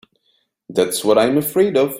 [0.69, 1.89] That's what I'm afraid of.